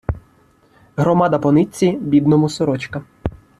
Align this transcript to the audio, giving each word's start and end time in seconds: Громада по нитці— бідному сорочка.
Громада 0.95 1.39
по 1.39 1.51
нитці— 1.51 1.97
бідному 2.01 2.49
сорочка. 2.49 3.03